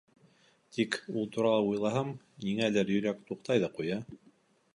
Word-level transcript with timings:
Тик, 0.77 0.95
ул 1.21 1.29
турала 1.35 1.59
уйлаһам, 1.67 2.09
ниңәлер 2.47 2.91
йөрәк 2.97 3.23
туҡтай 3.31 3.63
ҙа 3.67 3.71
ҡуя. 3.79 4.01